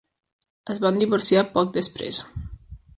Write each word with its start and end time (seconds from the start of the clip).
Es 0.75 0.79
van 0.87 0.97
divorciar 1.03 1.47
poc 1.59 1.79
després. 1.79 2.25